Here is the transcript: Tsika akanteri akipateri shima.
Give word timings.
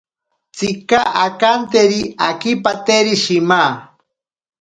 Tsika 0.55 0.99
akanteri 1.25 2.01
akipateri 2.27 3.13
shima. 3.23 3.61